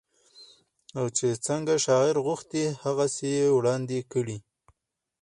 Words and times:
او 0.97 1.05
چې 1.17 1.27
څنګه 1.45 1.73
شاعر 1.85 2.15
غوښتي 2.25 2.63
هغسې 2.83 3.27
يې 3.37 3.47
وړاندې 3.57 3.99
کړې 4.13 4.37